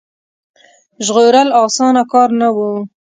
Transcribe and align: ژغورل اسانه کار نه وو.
ژغورل 1.05 1.49
اسانه 1.65 2.03
کار 2.11 2.29
نه 2.41 2.47
وو. 2.55 2.69